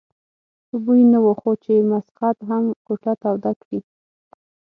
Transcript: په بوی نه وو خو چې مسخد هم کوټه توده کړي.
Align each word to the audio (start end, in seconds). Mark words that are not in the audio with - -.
په 0.67 0.75
بوی 0.83 1.01
نه 1.13 1.19
وو 1.23 1.33
خو 1.39 1.51
چې 1.63 1.73
مسخد 1.91 2.37
هم 2.49 2.63
کوټه 2.85 3.13
توده 3.23 3.51
کړي. 3.61 3.79